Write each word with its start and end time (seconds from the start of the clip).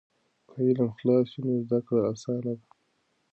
که 0.51 0.57
علم 0.67 0.89
خالص 0.99 1.31
وي 1.35 1.41
نو 1.45 1.53
زده 1.67 1.79
کړه 1.87 2.01
اسانه 2.11 2.53
ده. 2.59 2.65